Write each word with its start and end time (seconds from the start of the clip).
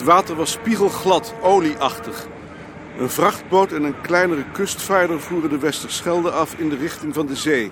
Het 0.00 0.08
water 0.08 0.36
was 0.36 0.50
spiegelglad, 0.50 1.34
olieachtig. 1.42 2.26
Een 2.98 3.10
vrachtboot 3.10 3.72
en 3.72 3.82
een 3.82 4.00
kleinere 4.00 4.44
kustvaarder 4.52 5.20
voeren 5.20 5.50
de 5.50 5.58
Westerschelde 5.58 6.30
af 6.30 6.54
in 6.54 6.68
de 6.68 6.76
richting 6.76 7.14
van 7.14 7.26
de 7.26 7.36
zee. 7.36 7.70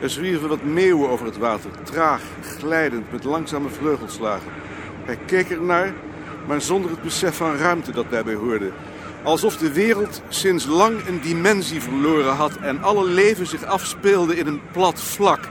Er 0.00 0.10
zwierven 0.10 0.48
wat 0.48 0.62
meeuwen 0.62 1.08
over 1.08 1.26
het 1.26 1.38
water, 1.38 1.70
traag, 1.82 2.22
glijdend, 2.58 3.12
met 3.12 3.24
langzame 3.24 3.68
vleugelslagen. 3.68 4.50
Hij 5.04 5.18
keek 5.26 5.50
ernaar, 5.50 5.92
maar 6.46 6.60
zonder 6.60 6.90
het 6.90 7.02
besef 7.02 7.36
van 7.36 7.56
ruimte 7.56 7.92
dat 7.92 8.10
daarbij 8.10 8.34
hoorde. 8.34 8.70
Alsof 9.22 9.56
de 9.56 9.72
wereld 9.72 10.22
sinds 10.28 10.66
lang 10.66 11.06
een 11.06 11.20
dimensie 11.20 11.82
verloren 11.82 12.34
had 12.34 12.56
en 12.56 12.82
alle 12.82 13.04
leven 13.04 13.46
zich 13.46 13.64
afspeelde 13.64 14.36
in 14.36 14.46
een 14.46 14.60
plat 14.72 15.00
vlak. 15.00 15.48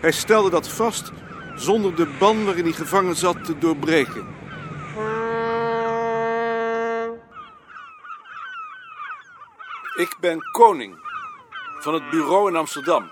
Hij 0.00 0.12
stelde 0.12 0.50
dat 0.50 0.68
vast 0.68 1.12
zonder 1.56 1.94
de 1.96 2.06
ban 2.18 2.44
waarin 2.44 2.64
hij 2.64 2.72
gevangen 2.72 3.16
zat 3.16 3.44
te 3.44 3.58
doorbreken. 3.58 4.40
Ik 9.96 10.16
ben 10.20 10.40
koning 10.52 10.98
van 11.80 11.94
het 11.94 12.10
bureau 12.10 12.50
in 12.50 12.56
Amsterdam. 12.56 13.10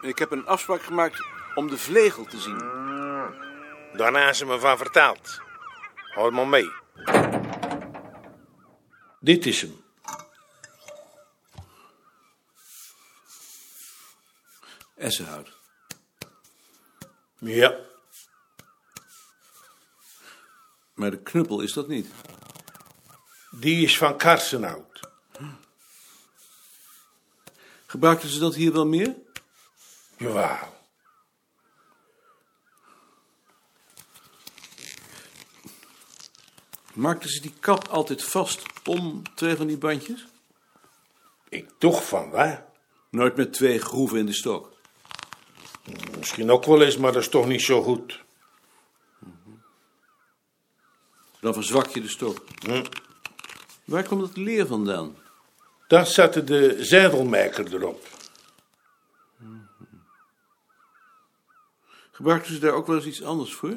Ik 0.00 0.18
heb 0.18 0.30
een 0.30 0.46
afspraak 0.46 0.82
gemaakt 0.82 1.24
om 1.54 1.68
de 1.68 1.78
vlegel 1.78 2.24
te 2.24 2.40
zien. 2.40 2.58
Daarna 3.96 4.28
is 4.28 4.38
ze 4.38 4.46
me 4.46 4.58
van 4.58 4.76
verteld. 4.76 5.40
Houd 6.14 6.32
maar 6.32 6.48
mee. 6.48 6.70
Dit 9.20 9.46
is 9.46 9.60
hem. 9.60 9.84
Essenhout. 14.96 15.52
Ja. 17.38 17.76
Maar 20.94 21.10
de 21.10 21.22
knuppel 21.22 21.60
is 21.60 21.72
dat 21.72 21.88
niet. 21.88 22.12
Die 23.50 23.84
is 23.84 23.98
van 23.98 24.16
Karsenhout. 24.16 25.11
Gebruikten 27.92 28.28
ze 28.28 28.38
dat 28.38 28.54
hier 28.54 28.72
wel 28.72 28.86
meer? 28.86 29.16
Jawel. 30.16 30.58
Maakten 36.92 37.30
ze 37.30 37.40
die 37.40 37.52
kap 37.60 37.88
altijd 37.88 38.24
vast 38.24 38.62
om 38.84 39.22
twee 39.34 39.56
van 39.56 39.66
die 39.66 39.78
bandjes? 39.78 40.26
Ik 41.48 41.70
toch 41.78 42.06
van 42.08 42.30
waar? 42.30 42.66
Nooit 43.10 43.36
met 43.36 43.52
twee 43.52 43.78
groeven 43.78 44.18
in 44.18 44.26
de 44.26 44.32
stok. 44.32 44.72
Misschien 46.18 46.50
ook 46.50 46.64
wel 46.64 46.82
eens, 46.82 46.96
maar 46.96 47.12
dat 47.12 47.22
is 47.22 47.28
toch 47.28 47.46
niet 47.46 47.62
zo 47.62 47.82
goed. 47.82 48.24
Dan 51.40 51.54
verzwak 51.54 51.86
je 51.86 52.00
de 52.00 52.08
stok. 52.08 52.44
Hm. 52.58 52.84
Waar 53.84 54.04
komt 54.04 54.22
het 54.22 54.36
leer 54.36 54.66
vandaan? 54.66 55.21
Daar 55.92 56.06
zette 56.06 56.44
de 56.44 56.76
zedelmerker 56.84 57.74
erop. 57.74 58.06
Gebruikten 62.12 62.54
ze 62.54 62.60
daar 62.60 62.72
ook 62.72 62.86
wel 62.86 62.96
eens 62.96 63.04
iets 63.04 63.22
anders 63.22 63.54
voor? 63.54 63.76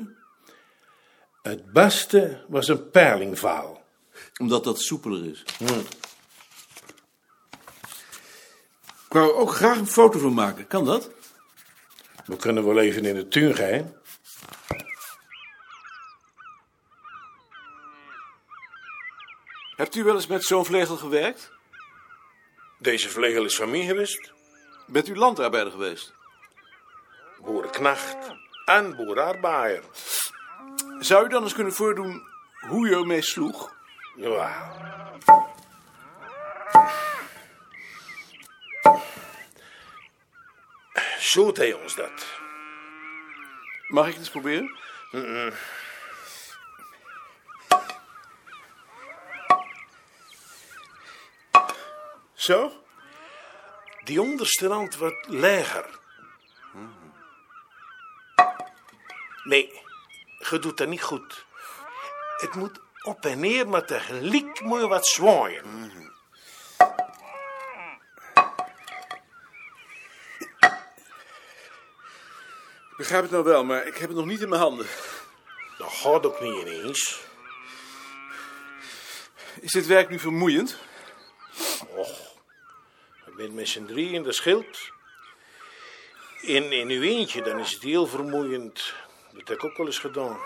Het 1.42 1.72
beste 1.74 2.46
was 2.48 2.68
een 2.68 2.90
perlingvaal. 2.90 3.84
Omdat 4.38 4.64
dat 4.64 4.80
soepeler 4.80 5.26
is. 5.26 5.44
Hm. 5.58 5.80
Ik 9.06 9.14
wou 9.14 9.30
er 9.30 9.36
ook 9.36 9.52
graag 9.52 9.78
een 9.78 9.88
foto 9.88 10.20
van 10.20 10.34
maken. 10.34 10.68
Kan 10.68 10.86
dat? 10.86 11.10
We 12.26 12.36
kunnen 12.36 12.66
wel 12.66 12.80
even 12.80 13.06
in 13.06 13.16
de 13.16 13.28
tuin 13.28 13.56
gaan. 13.56 13.94
Hebt 19.76 19.96
u 19.96 20.04
wel 20.04 20.16
eens 20.16 20.28
met 20.28 20.44
zo'n 20.44 20.66
vlegel 20.66 20.98
gewerkt? 20.98 21.54
Deze 22.78 23.10
vlegel 23.10 23.46
is 23.46 23.56
van 23.56 23.70
mij 23.70 23.86
geweest. 23.86 24.34
Bent 24.88 25.08
u 25.08 25.16
landarbeider 25.16 25.72
geweest? 25.72 26.14
Boerenknacht 27.40 28.18
en 28.66 28.96
boerarbeider. 28.96 29.84
Zou 31.00 31.26
u 31.26 31.30
dan 31.30 31.44
eens 31.44 31.54
kunnen 31.54 31.74
voordoen 31.74 32.24
hoe 32.60 32.88
je 32.88 32.96
ermee 32.96 33.22
sloeg? 33.22 33.76
Ja. 34.16 34.74
Zo 41.20 41.52
deed 41.52 41.82
ons 41.82 41.96
dat. 41.96 42.26
Mag 43.88 44.06
ik 44.06 44.12
het 44.12 44.20
eens 44.20 44.30
proberen? 44.30 44.78
Zo? 52.46 52.72
Die 54.04 54.22
onderste 54.22 54.68
rand 54.68 54.96
wordt 54.96 55.28
lager. 55.28 56.00
Nee, 59.44 59.82
je 60.50 60.60
doet 60.60 60.78
dat 60.78 60.88
niet 60.88 61.04
goed. 61.04 61.46
Het 62.38 62.56
moet 62.56 62.80
op 63.02 63.26
en 63.26 63.40
neer, 63.40 63.70
maar 63.70 63.86
tegelijk 63.86 64.62
moet 64.62 64.80
je 64.80 64.88
wat 64.88 65.08
zwaaien. 65.08 65.92
Ik 72.90 72.98
begrijp 72.98 73.22
het 73.22 73.32
nou 73.32 73.44
wel, 73.44 73.64
maar 73.64 73.88
ik 73.88 73.98
heb 73.98 74.08
het 74.08 74.18
nog 74.18 74.26
niet 74.26 74.42
in 74.42 74.50
mijn 74.50 74.62
handen. 74.62 74.88
Dat 75.78 75.92
gaat 75.92 76.26
ook 76.26 76.42
niet 76.42 76.62
ineens. 76.62 77.20
Is 79.60 79.72
dit 79.72 79.86
werk 79.86 80.10
nu 80.10 80.20
vermoeiend? 80.20 80.78
Bent 83.36 83.54
met 83.54 83.68
z'n 83.68 83.86
drieën, 83.86 84.24
dat 84.24 84.36
scheelt. 84.36 84.92
In, 86.42 86.72
in 86.72 86.90
uw 86.90 87.02
eentje, 87.02 87.42
dan 87.42 87.60
is 87.60 87.72
het 87.72 87.84
heel 87.84 88.08
vermoeiend. 88.08 88.94
Dat 89.32 89.48
heb 89.48 89.58
ik 89.58 89.64
ook 89.64 89.78
wel 89.78 89.86
eens 89.86 90.00
gedaan. 90.00 90.40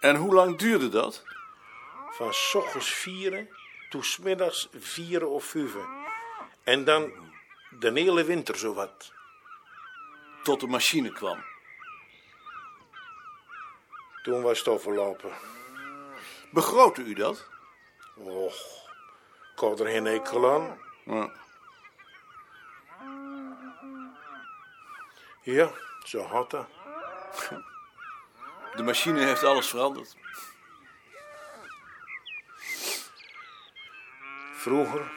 En 0.00 0.16
hoe 0.16 0.34
lang 0.34 0.58
duurde 0.58 0.88
dat? 0.88 1.22
Van 2.10 2.32
s 2.34 2.54
ochtends 2.54 2.94
vieren 2.94 3.48
tot 3.88 4.04
's 4.04 4.18
middags 4.18 4.68
vieren 4.72 5.30
of 5.30 5.44
vijven. 5.44 5.88
En 6.64 6.84
dan 6.84 7.12
de 7.70 7.90
hele 7.92 8.24
winter 8.24 8.56
zowat. 8.56 9.12
Tot 10.42 10.60
de 10.60 10.66
machine 10.66 11.12
kwam. 11.12 11.44
Toen 14.22 14.42
was 14.42 14.58
het 14.58 14.68
overlopen. 14.68 15.32
Begrootte 16.50 17.02
u 17.02 17.14
dat? 17.14 17.48
Och, 18.14 18.54
ik 19.54 19.60
had 19.60 19.80
er 19.80 19.86
geen 19.86 20.06
enkel 20.06 20.52
aan. 20.52 20.78
Ja. 21.04 21.43
Ja, 25.44 25.70
zo 26.04 26.22
had 26.22 26.50
dat. 26.50 26.66
De 28.76 28.82
machine 28.82 29.24
heeft 29.24 29.42
alles 29.42 29.68
veranderd. 29.68 30.16
Vroeger, 34.52 35.12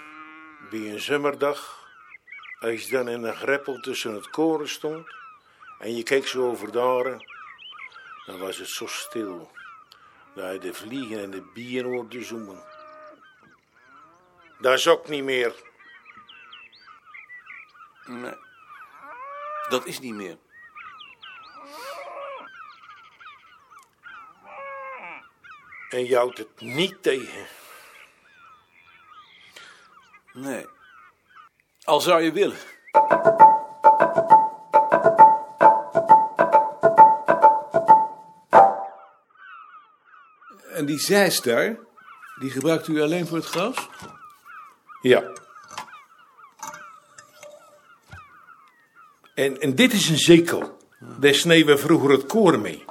bij 0.70 0.92
een 0.92 1.00
zomerdag, 1.00 1.88
als 2.60 2.84
je 2.84 2.92
dan 2.92 3.08
in 3.08 3.24
een 3.24 3.36
greppel 3.36 3.80
tussen 3.80 4.14
het 4.14 4.30
koren 4.30 4.70
stond 4.70 5.08
en 5.80 5.96
je 5.96 6.04
keek 6.04 6.28
zo 6.28 6.50
over 6.50 6.72
de 6.72 6.80
aren, 6.80 7.26
dan 8.26 8.40
was 8.40 8.58
het 8.58 8.68
zo 8.68 8.88
stil 8.88 9.52
dat 10.36 10.54
je 10.54 10.60
de 10.60 10.74
vliegen 10.74 11.20
en 11.20 11.32
de 11.32 11.42
bieren 11.54 11.92
hoorde 11.92 12.24
zoemen. 12.24 12.64
Dat 14.60 14.74
is 14.74 14.88
ook 14.88 15.08
niet 15.08 15.24
meer. 15.24 15.54
Nee. 18.06 18.46
Dat 19.70 19.86
is 19.86 20.00
niet 20.00 20.14
meer. 20.14 20.38
En 25.90 26.06
je 26.06 26.16
houdt 26.16 26.38
het 26.38 26.62
niet 26.62 27.04
tegen. 27.04 27.48
Nee. 30.34 30.66
Al 31.84 32.02
zou 32.02 32.22
je 32.22 32.32
willen. 32.32 32.58
En 40.72 40.86
die 40.86 41.00
daar, 41.42 41.78
die 42.40 42.52
gebruikt 42.52 42.88
u 42.88 43.02
alleen 43.02 43.28
voor 43.28 43.38
het 43.38 43.46
gras? 43.46 43.88
Ja. 45.02 45.32
En, 49.38 49.62
en 49.62 49.76
dit 49.76 49.94
is 49.94 50.10
een 50.10 50.18
zekel. 50.18 50.78
Daar 51.20 51.34
sneden 51.34 51.66
we 51.66 51.78
vroeger 51.78 52.12
het 52.12 52.26
koren 52.26 52.62
mee. 52.62 52.86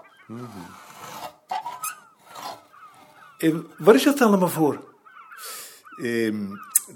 En 3.39 3.67
wat 3.79 3.95
is 3.95 4.05
dat 4.05 4.21
allemaal 4.21 4.49
voor? 4.49 4.85
Ehm, 6.03 6.47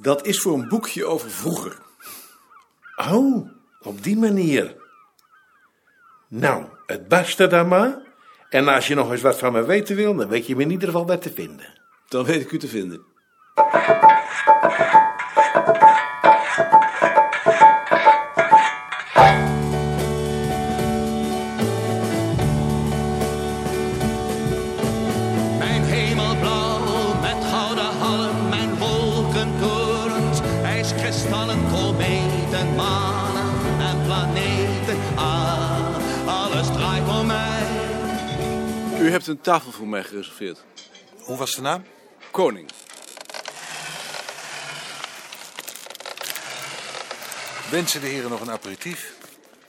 dat 0.01 0.27
is 0.27 0.41
voor 0.41 0.55
een 0.55 0.69
boekje 0.69 1.05
over 1.05 1.31
vroeger. 1.31 1.79
Oh, 2.97 3.49
op 3.81 4.03
die 4.03 4.17
manier. 4.17 4.77
Nou, 6.29 6.65
het 6.87 7.09
beste 7.09 7.47
dan 7.47 7.69
maar. 7.69 7.99
En 8.49 8.69
als 8.69 8.87
je 8.87 8.95
nog 8.95 9.11
eens 9.11 9.23
wat 9.23 9.39
van 9.39 9.53
me 9.53 9.65
weten 9.65 9.97
wil, 9.97 10.15
dan 10.15 10.29
weet 10.29 10.47
je 10.47 10.57
me 10.57 10.63
in 10.63 10.71
ieder 10.71 10.89
geval 10.89 11.07
waar 11.07 11.19
te 11.19 11.33
vinden. 11.33 11.81
Dan 12.09 12.25
weet 12.25 12.41
ik 12.41 12.51
u 12.51 12.59
te 12.59 12.69
vinden. 12.69 13.05
IJskristallen, 30.63 31.71
kometen, 31.71 32.75
manen 32.75 33.51
en 33.81 34.05
planeten. 34.05 34.99
Ah, 35.17 35.97
alles 36.27 36.67
draait 36.67 37.09
om 37.09 37.27
mij. 37.27 37.63
U 39.01 39.11
hebt 39.11 39.27
een 39.27 39.41
tafel 39.41 39.73
voor 39.73 39.89
mij 39.89 40.03
gereserveerd. 40.03 40.65
Hoe 41.19 41.37
was 41.37 41.55
de 41.55 41.61
naam? 41.61 41.85
Koning. 42.31 42.71
Wensen 47.71 48.01
de 48.01 48.07
heren 48.07 48.31
nog 48.31 48.41
een 48.41 48.51
aperitief? 48.51 49.15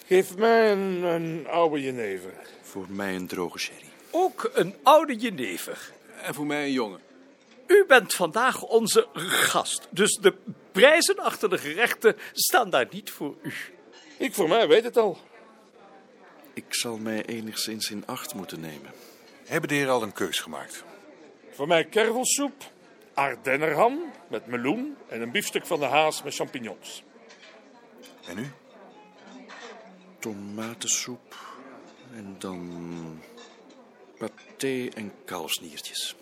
Geef 0.07 0.35
mij 0.35 0.71
een, 0.71 1.03
een 1.03 1.47
oude 1.49 1.81
jenever. 1.81 2.33
Voor 2.61 2.85
mij 2.89 3.15
een 3.15 3.27
droge 3.27 3.59
sherry. 3.59 3.89
Ook 4.11 4.51
een 4.53 4.75
oude 4.83 5.15
jenever. 5.15 5.91
En 6.21 6.33
voor 6.33 6.45
mij 6.45 6.63
een 6.63 6.71
jongen. 6.71 6.99
U 7.71 7.85
bent 7.87 8.13
vandaag 8.13 8.61
onze 8.61 9.07
gast, 9.13 9.87
dus 9.89 10.17
de 10.21 10.33
prijzen 10.71 11.19
achter 11.19 11.49
de 11.49 11.57
gerechten 11.57 12.15
staan 12.31 12.69
daar 12.69 12.87
niet 12.89 13.11
voor 13.11 13.35
u. 13.41 13.53
Ik 14.17 14.33
voor 14.33 14.47
mij 14.47 14.67
weet 14.67 14.83
het 14.83 14.97
al. 14.97 15.17
Ik 16.53 16.65
zal 16.69 16.97
mij 16.97 17.25
enigszins 17.25 17.91
in 17.91 18.03
acht 18.05 18.33
moeten 18.33 18.59
nemen. 18.59 18.91
Hebben 19.45 19.69
de 19.69 19.75
heren 19.75 19.93
al 19.93 20.03
een 20.03 20.13
keus 20.13 20.39
gemaakt? 20.39 20.83
Voor 21.51 21.67
mij 21.67 21.85
kervelsoep, 21.85 22.71
ardennerham 23.13 24.11
met 24.27 24.47
meloen 24.47 24.97
en 25.07 25.21
een 25.21 25.31
biefstuk 25.31 25.65
van 25.65 25.79
de 25.79 25.85
haas 25.85 26.23
met 26.23 26.35
champignons. 26.35 27.03
En 28.27 28.37
u? 28.37 28.51
Tomatensoep 30.19 31.35
en 32.15 32.35
dan 32.37 33.21
paté 34.17 34.87
en 34.93 35.13
kalfsniertjes. 35.25 36.15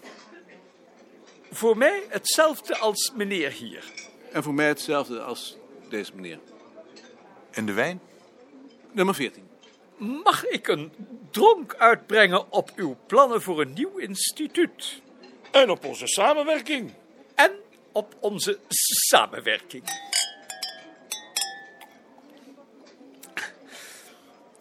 Voor 1.51 1.77
mij 1.77 2.03
hetzelfde 2.09 2.77
als 2.77 3.11
meneer 3.15 3.51
hier. 3.51 3.83
En 4.31 4.43
voor 4.43 4.53
mij 4.53 4.67
hetzelfde 4.67 5.21
als 5.21 5.57
deze 5.89 6.11
meneer. 6.15 6.39
En 7.51 7.65
de 7.65 7.73
wijn? 7.73 8.01
Nummer 8.91 9.15
14. 9.15 9.47
Mag 9.97 10.45
ik 10.45 10.67
een 10.67 10.91
dronk 11.31 11.75
uitbrengen 11.75 12.51
op 12.51 12.71
uw 12.75 12.97
plannen 13.07 13.41
voor 13.41 13.61
een 13.61 13.73
nieuw 13.73 13.97
instituut? 13.97 15.01
En 15.51 15.69
op 15.69 15.85
onze 15.85 16.07
samenwerking. 16.07 16.93
En 17.35 17.51
op 17.91 18.15
onze 18.19 18.59
samenwerking. 18.87 19.83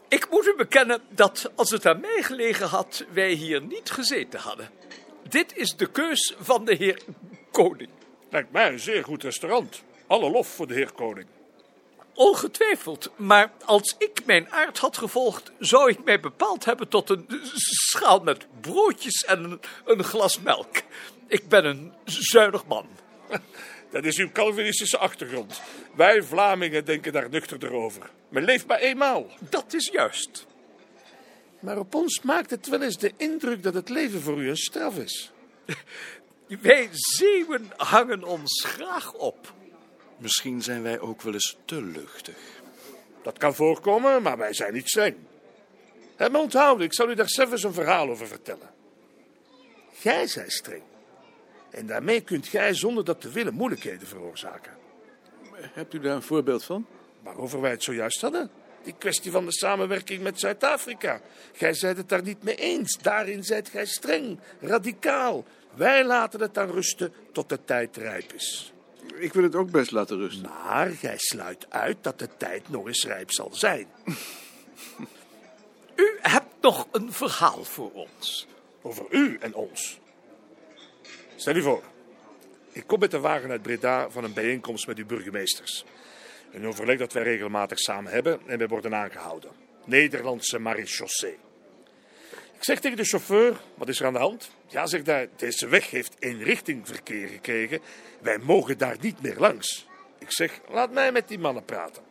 Ik 0.08 0.30
moet 0.30 0.46
u 0.46 0.54
bekennen 0.56 1.02
dat 1.08 1.50
als 1.54 1.70
het 1.70 1.86
aan 1.86 2.00
mij 2.00 2.22
gelegen 2.22 2.66
had, 2.66 3.04
wij 3.12 3.32
hier 3.32 3.62
niet 3.62 3.90
gezeten 3.90 4.40
hadden. 4.40 4.70
Dit 5.28 5.56
is 5.56 5.76
de 5.76 5.90
keus 5.90 6.34
van 6.38 6.64
de 6.64 6.74
heer 6.74 7.02
Koning. 7.50 7.90
Lijkt 8.30 8.52
mij 8.52 8.72
een 8.72 8.78
zeer 8.78 9.04
goed 9.04 9.22
restaurant. 9.22 9.82
Alle 10.06 10.30
lof 10.30 10.48
voor 10.48 10.66
de 10.66 10.74
heer 10.74 10.92
Koning. 10.92 11.26
Ongetwijfeld, 12.14 13.10
maar 13.16 13.52
als 13.64 13.94
ik 13.98 14.24
mijn 14.24 14.52
aard 14.52 14.78
had 14.78 14.98
gevolgd, 14.98 15.52
zou 15.58 15.90
ik 15.90 16.04
mij 16.04 16.20
bepaald 16.20 16.64
hebben 16.64 16.88
tot 16.88 17.10
een 17.10 17.26
schaal 17.52 18.20
met 18.20 18.46
broodjes 18.60 19.24
en 19.24 19.44
een, 19.44 19.60
een 19.84 20.04
glas 20.04 20.40
melk. 20.40 20.76
Ik 21.26 21.48
ben 21.48 21.64
een 21.64 21.92
zuinig 22.04 22.66
man. 22.66 22.86
Dat 23.90 24.04
is 24.04 24.16
uw 24.16 24.32
Calvinistische 24.32 24.98
achtergrond. 24.98 25.62
Wij 25.94 26.22
Vlamingen 26.22 26.84
denken 26.84 27.12
daar 27.12 27.30
nuchterder 27.30 27.72
over. 27.72 28.10
Men 28.28 28.44
leeft 28.44 28.66
maar 28.66 28.78
eenmaal. 28.78 29.26
Dat 29.38 29.74
is 29.74 29.88
juist. 29.92 30.46
Maar 31.60 31.78
op 31.78 31.94
ons 31.94 32.22
maakt 32.22 32.50
het 32.50 32.68
wel 32.68 32.82
eens 32.82 32.98
de 32.98 33.12
indruk 33.16 33.62
dat 33.62 33.74
het 33.74 33.88
leven 33.88 34.20
voor 34.20 34.42
u 34.42 34.48
een 34.48 34.56
straf 34.56 34.98
is. 34.98 35.32
Wij 36.60 36.88
zeeuwen 36.92 37.70
hangen 37.76 38.24
ons 38.24 38.64
graag 38.66 39.14
op. 39.14 39.52
Misschien 40.16 40.62
zijn 40.62 40.82
wij 40.82 41.00
ook 41.00 41.22
wel 41.22 41.32
eens 41.32 41.56
te 41.64 41.82
luchtig. 41.82 42.36
Dat 43.22 43.38
kan 43.38 43.54
voorkomen, 43.54 44.22
maar 44.22 44.38
wij 44.38 44.52
zijn 44.52 44.72
niet 44.72 44.88
streng. 44.88 45.16
Heb 46.16 46.32
me 46.32 46.38
onthouden, 46.38 46.86
ik 46.86 46.94
zal 46.94 47.10
u 47.10 47.14
daar 47.14 47.28
zelfs 47.28 47.62
een 47.62 47.72
verhaal 47.72 48.10
over 48.10 48.26
vertellen. 48.26 48.70
Gij 49.92 50.26
zijt 50.26 50.52
streng. 50.52 50.82
En 51.70 51.86
daarmee 51.86 52.20
kunt 52.20 52.46
gij 52.46 52.74
zonder 52.74 53.04
dat 53.04 53.20
te 53.20 53.30
willen 53.30 53.54
moeilijkheden 53.54 54.06
veroorzaken. 54.06 54.76
Hebt 55.52 55.94
u 55.94 56.00
daar 56.00 56.14
een 56.14 56.22
voorbeeld 56.22 56.64
van? 56.64 56.86
Waarover 57.22 57.60
wij 57.60 57.70
het 57.70 57.82
zojuist 57.82 58.20
hadden. 58.20 58.50
Die 58.88 58.96
kwestie 58.98 59.30
van 59.30 59.44
de 59.44 59.52
samenwerking 59.52 60.22
met 60.22 60.40
Zuid-Afrika. 60.40 61.20
Gij 61.52 61.74
zijt 61.74 61.96
het 61.96 62.08
daar 62.08 62.22
niet 62.22 62.42
mee 62.42 62.54
eens. 62.54 62.98
Daarin 63.02 63.44
zijt 63.44 63.68
gij 63.68 63.86
streng, 63.86 64.40
radicaal. 64.60 65.44
Wij 65.74 66.04
laten 66.04 66.40
het 66.40 66.54
dan 66.54 66.70
rusten 66.70 67.12
tot 67.32 67.48
de 67.48 67.64
tijd 67.64 67.96
rijp 67.96 68.32
is. 68.32 68.72
Ik 69.14 69.32
wil 69.32 69.42
het 69.42 69.54
ook 69.54 69.70
best 69.70 69.90
laten 69.90 70.16
rusten. 70.16 70.50
Maar 70.64 70.88
gij 70.88 71.18
sluit 71.18 71.66
uit 71.68 71.96
dat 72.00 72.18
de 72.18 72.28
tijd 72.36 72.68
nog 72.68 72.86
eens 72.86 73.04
rijp 73.04 73.32
zal 73.32 73.50
zijn. 73.52 73.86
U 75.94 76.18
hebt 76.20 76.54
nog 76.60 76.88
een 76.92 77.12
verhaal 77.12 77.64
voor 77.64 77.92
ons. 77.92 78.46
Over 78.82 79.06
u 79.10 79.36
en 79.40 79.54
ons. 79.54 79.98
Stel 81.36 81.56
u 81.56 81.62
voor. 81.62 81.82
Ik 82.72 82.86
kom 82.86 82.98
met 82.98 83.10
de 83.10 83.20
wagen 83.20 83.50
uit 83.50 83.62
Breda 83.62 84.10
van 84.10 84.24
een 84.24 84.34
bijeenkomst 84.34 84.86
met 84.86 84.98
uw 84.98 85.06
burgemeesters. 85.06 85.84
Een 86.52 86.66
overleg 86.66 86.98
dat 86.98 87.12
wij 87.12 87.22
regelmatig 87.22 87.78
samen 87.78 88.12
hebben 88.12 88.40
en 88.46 88.58
wij 88.58 88.68
worden 88.68 88.94
aangehouden. 88.94 89.50
Nederlandse 89.84 90.58
marechaussee. 90.58 91.38
Ik 92.56 92.64
zeg 92.64 92.80
tegen 92.80 92.96
de 92.96 93.04
chauffeur, 93.04 93.56
wat 93.74 93.88
is 93.88 94.00
er 94.00 94.06
aan 94.06 94.12
de 94.12 94.18
hand? 94.18 94.50
Ja, 94.66 94.86
zegt 94.86 95.06
hij, 95.06 95.28
deze 95.36 95.68
weg 95.68 95.90
heeft 95.90 96.16
eenrichtingverkeer 96.18 97.28
gekregen. 97.28 97.80
Wij 98.20 98.38
mogen 98.38 98.78
daar 98.78 98.96
niet 99.00 99.22
meer 99.22 99.36
langs. 99.38 99.86
Ik 100.18 100.32
zeg, 100.32 100.60
laat 100.68 100.92
mij 100.92 101.12
met 101.12 101.28
die 101.28 101.38
mannen 101.38 101.64
praten. 101.64 102.02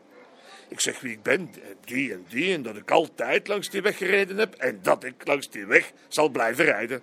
Ik 0.67 0.79
zeg 0.79 1.00
wie 1.00 1.12
ik 1.12 1.24
ben, 1.24 1.53
die 1.86 2.13
en 2.13 2.25
die, 2.29 2.53
en 2.53 2.62
dat 2.62 2.75
ik 2.75 2.91
altijd 2.91 3.48
langs 3.48 3.70
die 3.70 3.82
weg 3.82 3.98
gereden 3.98 4.38
heb 4.38 4.53
en 4.53 4.79
dat 4.82 5.03
ik 5.03 5.27
langs 5.27 5.50
die 5.50 5.65
weg 5.65 5.91
zal 6.08 6.29
blijven 6.29 6.65
rijden. 6.65 7.01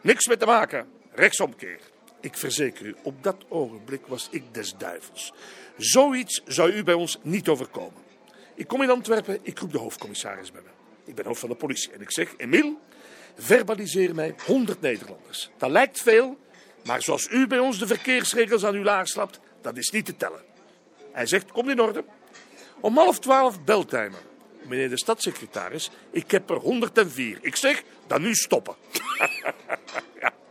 Niks 0.00 0.26
mee 0.26 0.36
te 0.36 0.46
maken, 0.46 0.88
rechtsomkeer. 1.12 1.78
Ik 2.24 2.36
verzeker 2.36 2.86
u, 2.86 2.94
op 3.02 3.22
dat 3.22 3.44
ogenblik 3.48 4.06
was 4.06 4.28
ik 4.30 4.54
des 4.54 4.74
duivels. 4.76 5.32
Zoiets 5.76 6.42
zou 6.46 6.72
u 6.72 6.82
bij 6.82 6.94
ons 6.94 7.18
niet 7.22 7.48
overkomen. 7.48 8.02
Ik 8.54 8.68
kom 8.68 8.82
in 8.82 8.90
Antwerpen, 8.90 9.38
ik 9.42 9.58
roep 9.58 9.72
de 9.72 9.78
hoofdcommissaris 9.78 10.52
bij 10.52 10.62
me. 10.62 10.68
Ik 11.04 11.14
ben 11.14 11.26
hoofd 11.26 11.40
van 11.40 11.48
de 11.48 11.54
politie 11.54 11.92
en 11.92 12.00
ik 12.00 12.12
zeg, 12.12 12.34
Emiel, 12.36 12.80
verbaliseer 13.36 14.14
mij 14.14 14.34
100 14.46 14.80
Nederlanders. 14.80 15.50
Dat 15.56 15.70
lijkt 15.70 16.00
veel, 16.00 16.38
maar 16.84 17.02
zoals 17.02 17.28
u 17.30 17.46
bij 17.46 17.58
ons 17.58 17.78
de 17.78 17.86
verkeersregels 17.86 18.64
aan 18.64 18.74
uw 18.74 18.82
laag 18.82 19.08
slapt, 19.08 19.40
dat 19.60 19.76
is 19.76 19.90
niet 19.90 20.04
te 20.04 20.16
tellen. 20.16 20.42
Hij 21.12 21.26
zegt, 21.26 21.52
kom 21.52 21.68
in 21.68 21.80
orde. 21.80 22.04
Om 22.80 22.96
half 22.96 23.18
twaalf 23.18 23.64
belt. 23.64 23.92
Meneer 24.68 24.88
de 24.88 24.98
stadssecretaris, 24.98 25.90
ik 26.10 26.30
heb 26.30 26.50
er 26.50 26.56
104. 26.56 27.38
Ik 27.40 27.56
zeg, 27.56 27.82
dan 28.06 28.22
nu 28.22 28.34
stoppen. 28.34 28.74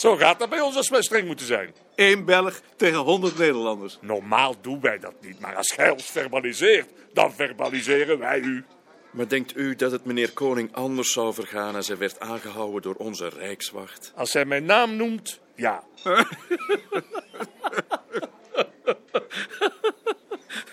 Zo 0.00 0.16
gaat 0.16 0.38
dat 0.38 0.48
bij 0.48 0.60
ons 0.60 0.76
als 0.76 0.88
wij 0.88 1.02
streng 1.02 1.26
moeten 1.26 1.46
zijn. 1.46 1.74
Eén 1.94 2.24
Belg 2.24 2.60
tegen 2.76 2.98
100 2.98 3.38
Nederlanders. 3.38 3.98
Normaal 4.00 4.54
doen 4.60 4.80
wij 4.80 4.98
dat 4.98 5.14
niet, 5.20 5.40
maar 5.40 5.56
als 5.56 5.72
gij 5.72 5.90
ons 5.90 6.04
verbaliseert, 6.04 6.88
dan 7.12 7.32
verbaliseren 7.32 8.18
wij 8.18 8.38
u. 8.38 8.64
Maar 9.10 9.28
denkt 9.28 9.56
u 9.56 9.76
dat 9.76 9.92
het 9.92 10.04
meneer 10.04 10.32
Koning 10.32 10.74
anders 10.74 11.12
zou 11.12 11.34
vergaan 11.34 11.74
als 11.74 11.88
hij 11.88 11.96
werd 11.96 12.20
aangehouden 12.20 12.82
door 12.82 12.94
onze 12.94 13.28
rijkswacht? 13.28 14.12
Als 14.14 14.32
hij 14.32 14.44
mijn 14.44 14.64
naam 14.64 14.96
noemt, 14.96 15.40
ja. 15.54 15.84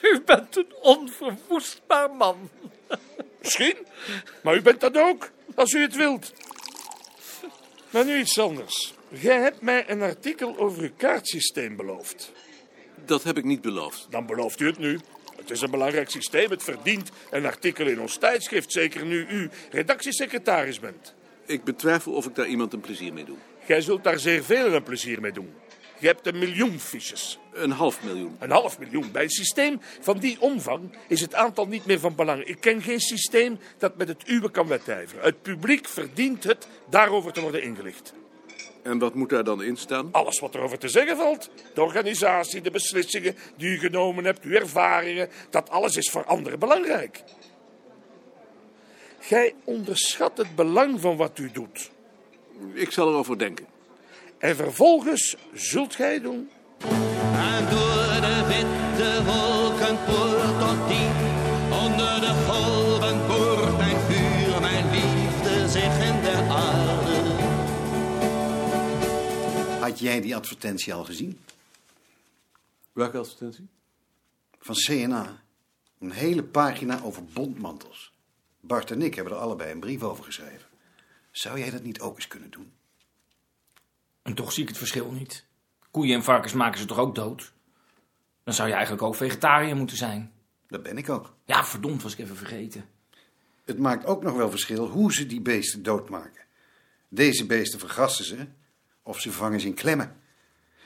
U 0.01 0.21
bent 0.25 0.57
een 0.57 0.73
onverwoestbaar 0.81 2.11
man. 2.11 2.49
Misschien, 3.39 3.77
maar 4.43 4.55
u 4.55 4.61
bent 4.61 4.79
dat 4.79 4.97
ook, 4.97 5.29
als 5.55 5.73
u 5.73 5.81
het 5.81 5.95
wilt. 5.95 6.33
Maar 7.89 8.05
nu 8.05 8.19
iets 8.19 8.39
anders. 8.39 8.95
Jij 9.09 9.39
hebt 9.39 9.61
mij 9.61 9.89
een 9.89 10.01
artikel 10.01 10.57
over 10.57 10.81
uw 10.81 10.91
kaartsysteem 10.97 11.75
beloofd. 11.75 12.31
Dat 13.05 13.23
heb 13.23 13.37
ik 13.37 13.43
niet 13.43 13.61
beloofd. 13.61 14.07
Dan 14.09 14.25
belooft 14.25 14.59
u 14.59 14.65
het 14.65 14.77
nu. 14.77 14.99
Het 15.35 15.51
is 15.51 15.61
een 15.61 15.71
belangrijk 15.71 16.09
systeem. 16.09 16.49
Het 16.49 16.63
verdient 16.63 17.09
een 17.29 17.45
artikel 17.45 17.87
in 17.87 18.01
ons 18.01 18.17
tijdschrift. 18.17 18.71
Zeker 18.71 19.05
nu 19.05 19.27
u 19.27 19.49
redactiesecretaris 19.71 20.79
bent. 20.79 21.13
Ik 21.45 21.63
betwijfel 21.63 22.13
of 22.13 22.25
ik 22.25 22.35
daar 22.35 22.47
iemand 22.47 22.73
een 22.73 22.81
plezier 22.81 23.13
mee 23.13 23.23
doe. 23.23 23.37
Gij 23.65 23.81
zult 23.81 24.03
daar 24.03 24.19
zeer 24.19 24.43
veel 24.43 24.73
een 24.73 24.83
plezier 24.83 25.21
mee 25.21 25.31
doen. 25.31 25.53
Je 25.99 26.07
hebt 26.07 26.27
een 26.27 26.39
miljoen 26.39 26.79
fiches. 26.79 27.39
Een 27.53 27.71
half 27.71 28.03
miljoen. 28.03 28.35
Een 28.39 28.51
half 28.51 28.79
miljoen. 28.79 29.11
Bij 29.11 29.23
een 29.23 29.29
systeem 29.29 29.79
van 29.99 30.19
die 30.19 30.41
omvang 30.41 30.95
is 31.07 31.21
het 31.21 31.33
aantal 31.33 31.67
niet 31.67 31.85
meer 31.85 31.99
van 31.99 32.15
belang. 32.15 32.43
Ik 32.43 32.59
ken 32.59 32.81
geen 32.81 32.99
systeem 32.99 33.59
dat 33.77 33.97
met 33.97 34.07
het 34.07 34.29
uwe 34.29 34.51
kan 34.51 34.67
wedijveren. 34.67 35.23
Het 35.23 35.41
publiek 35.41 35.87
verdient 35.87 36.43
het 36.43 36.67
daarover 36.89 37.33
te 37.33 37.41
worden 37.41 37.63
ingelicht. 37.63 38.13
En 38.87 38.97
wat 38.97 39.13
moet 39.13 39.29
daar 39.29 39.43
dan 39.43 39.63
in 39.63 39.77
staan? 39.77 40.09
Alles 40.11 40.39
wat 40.39 40.55
erover 40.55 40.77
te 40.77 40.87
zeggen 40.87 41.17
valt. 41.17 41.49
De 41.73 41.81
organisatie, 41.81 42.61
de 42.61 42.71
beslissingen 42.71 43.35
die 43.55 43.69
u 43.69 43.77
genomen 43.79 44.23
hebt, 44.23 44.43
uw 44.43 44.53
ervaringen. 44.53 45.29
Dat 45.49 45.69
alles 45.69 45.95
is 45.95 46.09
voor 46.09 46.25
anderen 46.25 46.59
belangrijk. 46.59 47.23
Gij 49.19 49.53
onderschat 49.63 50.37
het 50.37 50.55
belang 50.55 51.01
van 51.01 51.17
wat 51.17 51.37
u 51.37 51.51
doet. 51.51 51.91
Ik 52.73 52.91
zal 52.91 53.07
erover 53.09 53.37
denken. 53.37 53.65
En 54.37 54.55
vervolgens 54.55 55.35
zult 55.53 55.95
gij 55.95 56.21
doen 56.21 56.49
En 57.33 57.69
door 57.69 58.21
de 58.21 58.43
witte 58.47 59.23
wolken 59.25 59.97
Had 69.97 70.05
jij 70.05 70.21
die 70.21 70.35
advertentie 70.35 70.93
al 70.93 71.05
gezien? 71.05 71.39
Welke 72.93 73.17
advertentie? 73.17 73.67
Van 74.59 74.75
CNA. 74.75 75.43
Een 75.99 76.11
hele 76.11 76.43
pagina 76.43 77.01
over 77.01 77.25
bondmantels. 77.25 78.13
Bart 78.59 78.91
en 78.91 79.01
ik 79.01 79.15
hebben 79.15 79.33
er 79.33 79.39
allebei 79.39 79.71
een 79.71 79.79
brief 79.79 80.03
over 80.03 80.23
geschreven. 80.23 80.67
Zou 81.31 81.59
jij 81.59 81.69
dat 81.69 81.83
niet 81.83 81.99
ook 81.99 82.15
eens 82.15 82.27
kunnen 82.27 82.49
doen? 82.49 82.71
En 84.21 84.33
toch 84.33 84.51
zie 84.51 84.63
ik 84.63 84.69
het 84.69 84.77
verschil 84.77 85.11
niet. 85.11 85.45
Koeien 85.91 86.15
en 86.15 86.23
varkens 86.23 86.53
maken 86.53 86.79
ze 86.79 86.85
toch 86.85 86.97
ook 86.97 87.15
dood? 87.15 87.53
Dan 88.43 88.53
zou 88.53 88.67
je 88.67 88.73
eigenlijk 88.73 89.03
ook 89.03 89.15
vegetariër 89.15 89.75
moeten 89.75 89.97
zijn. 89.97 90.33
Dat 90.67 90.83
ben 90.83 90.97
ik 90.97 91.09
ook. 91.09 91.35
Ja, 91.45 91.65
verdomd, 91.65 92.03
was 92.03 92.13
ik 92.13 92.19
even 92.19 92.37
vergeten. 92.37 92.85
Het 93.65 93.79
maakt 93.79 94.05
ook 94.05 94.23
nog 94.23 94.35
wel 94.35 94.49
verschil 94.49 94.87
hoe 94.87 95.13
ze 95.13 95.25
die 95.25 95.41
beesten 95.41 95.83
doodmaken. 95.83 96.45
Deze 97.07 97.45
beesten 97.45 97.79
vergassen 97.79 98.25
ze 98.25 98.47
of 99.07 99.19
ze 99.19 99.31
vangen 99.31 99.59
ze 99.59 99.67
in 99.67 99.73
klemmen. 99.73 100.15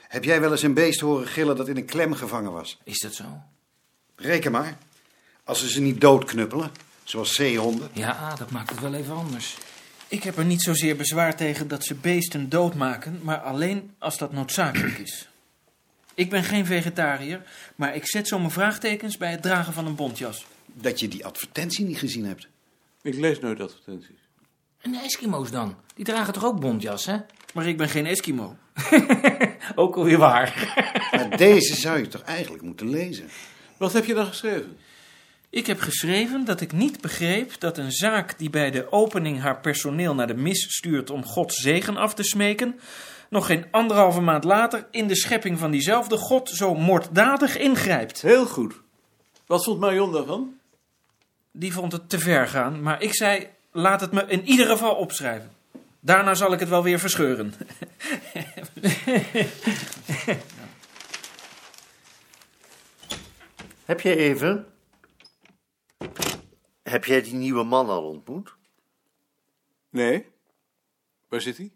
Heb 0.08 0.24
jij 0.24 0.42
wel 0.42 0.52
eens 0.52 0.62
een 0.62 0.74
beest 0.74 1.00
horen 1.00 1.28
gillen 1.28 1.56
dat 1.56 1.68
in 1.68 1.78
een 1.78 1.86
klem 1.86 2.14
gevangen 2.14 2.52
was? 2.52 2.80
Is 2.84 3.00
dat 3.00 3.14
zo? 3.14 3.42
Reken 4.16 4.52
maar. 4.52 4.78
Als 5.44 5.60
ze 5.60 5.70
ze 5.70 5.82
niet 5.82 6.02
doodknuppelen, 6.02 6.72
zoals 7.04 7.36
zeehonden. 7.36 7.90
Ja, 7.94 8.36
dat 8.36 8.52
maakt 8.52 8.70
het 8.70 8.80
wel 8.80 8.94
even 8.94 9.16
anders. 9.16 9.58
Ik 10.08 10.24
heb 10.24 10.38
er 10.38 10.46
niet 10.46 10.62
zozeer 10.62 10.96
bezwaar 10.96 11.36
tegen 11.36 11.68
dat 11.68 11.86
ze 11.86 11.96
beesten 11.96 12.50
doodmaken, 12.50 13.20
maar 13.24 13.40
alleen 13.40 13.92
als 13.98 14.18
dat 14.18 14.32
noodzakelijk 14.32 14.98
is. 14.98 15.30
Ik 16.14 16.30
ben 16.30 16.44
geen 16.44 16.66
vegetariër, 16.66 17.44
maar 17.76 17.96
ik 17.96 18.08
zet 18.08 18.28
zomaar 18.28 18.52
vraagtekens 18.52 19.18
bij 19.18 19.32
het 19.32 19.42
dragen 19.42 19.74
van 19.74 19.86
een 19.86 19.96
bontjas. 19.96 20.46
Dat 20.66 21.00
je 21.00 21.08
die 21.08 21.26
advertentie 21.26 21.86
niet 21.86 21.98
gezien 21.98 22.26
hebt. 22.26 22.48
Ik 23.02 23.16
lees 23.16 23.40
nooit 23.40 23.60
advertenties. 23.60 24.20
En 24.82 24.92
de 24.92 25.00
Eskimo's 25.00 25.52
dan? 25.52 25.76
Die 25.96 26.06
dragen 26.06 26.34
toch 26.34 26.46
ook 26.46 26.60
bontjas, 26.60 27.06
hè? 27.06 27.18
Maar 27.54 27.68
ik 27.68 27.78
ben 27.78 27.90
geen 27.90 28.06
Eskimo. 28.06 28.56
Ook 29.76 29.96
alweer 29.96 30.18
waar. 30.18 30.74
Maar 31.12 31.38
deze 31.38 31.76
zou 31.76 32.00
je 32.00 32.08
toch 32.08 32.22
eigenlijk 32.22 32.64
moeten 32.64 32.90
lezen? 32.90 33.30
Wat 33.78 33.94
heb 33.94 34.06
je 34.06 34.14
dan 34.14 34.26
geschreven? 34.26 34.78
Ik 35.50 35.68
heb 35.68 35.80
geschreven 35.80 36.46
dat 36.46 36.62
ik 36.62 36.72
niet 36.72 37.02
begreep 37.02 37.60
dat 37.60 37.78
een 37.78 37.92
zaak 37.92 38.38
die 38.38 38.50
bij 38.50 38.72
de 38.72 38.92
opening 38.92 39.40
haar 39.40 39.60
personeel 39.60 40.16
naar 40.16 40.28
de 40.28 40.34
mis 40.34 40.76
stuurt 40.76 41.10
om 41.10 41.26
Gods 41.26 41.56
zegen 41.56 41.98
af 41.98 42.14
te 42.14 42.24
smeken, 42.24 42.80
nog 43.30 43.46
geen 43.46 43.66
anderhalve 43.72 44.22
maand 44.22 44.44
later 44.44 44.88
in 44.92 45.08
de 45.08 45.16
schepping 45.16 45.60
van 45.60 45.72
diezelfde 45.72 46.18
God 46.18 46.50
zo 46.50 46.76
moorddadig 46.76 47.58
ingrijpt. 47.58 48.22
Heel 48.22 48.46
goed. 48.46 48.74
Wat 49.46 49.64
vond 49.64 49.80
Marion 49.80 50.12
daarvan? 50.12 50.54
Die 51.52 51.74
vond 51.74 51.92
het 51.92 52.10
te 52.10 52.20
ver 52.20 52.48
gaan, 52.48 52.82
maar 52.82 53.02
ik 53.02 53.16
zei: 53.16 53.48
laat 53.72 54.02
het 54.02 54.12
me 54.12 54.26
in 54.28 54.46
ieder 54.46 54.68
geval 54.68 54.96
opschrijven. 54.96 55.52
Daarna 56.04 56.34
zal 56.34 56.54
ik 56.54 56.60
het 56.60 56.70
wel 56.70 56.84
weer 56.84 57.00
verscheuren. 57.00 57.54
Heb 63.86 64.02
jij 64.02 64.16
even? 64.16 64.66
Heb 66.84 67.06
jij 67.06 67.22
die 67.22 67.34
nieuwe 67.34 67.64
man 67.64 67.90
al 67.90 68.04
ontmoet? 68.04 68.56
Nee. 69.90 70.26
Waar 71.30 71.42
zit 71.42 71.58
hij? 71.58 71.72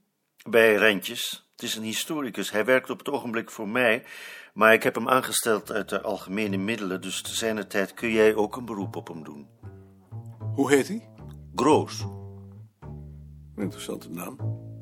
Bij 0.50 0.75
Rentjes. 0.75 1.50
Het 1.51 1.63
is 1.63 1.75
een 1.75 1.84
historicus. 1.84 2.51
Hij 2.51 2.65
werkt 2.65 2.89
op 2.89 2.98
het 2.98 3.10
ogenblik 3.10 3.51
voor 3.51 3.67
mij, 3.67 4.05
maar 4.53 4.74
ik 4.74 4.84
heb 4.84 4.96
hem 4.96 5.10
aangesteld 5.10 5.72
uit 5.72 5.89
de 5.89 6.01
algemene 6.01 6.58
middelen, 6.58 7.01
dus 7.01 7.22
te 7.22 7.36
zijner 7.36 7.67
tijd 7.67 7.94
kun 7.94 8.12
jij 8.12 8.36
ook 8.36 8.55
een 8.55 8.65
beroep 8.65 8.96
op 8.96 9.08
hem 9.08 9.24
doen. 9.24 9.48
Hoe 10.53 10.72
heet 10.72 10.88
hij? 10.88 11.10
Groos. 11.55 12.05
Interessante 13.58 14.10
naam. 14.10 14.38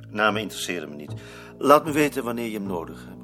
Namen 0.09 0.41
interesseren 0.41 0.89
me 0.89 0.95
niet. 0.95 1.13
Laat 1.57 1.85
me 1.85 1.91
weten 1.91 2.23
wanneer 2.23 2.47
je 2.47 2.57
hem 2.57 2.67
nodig 2.67 3.07
hebt. 3.07 3.21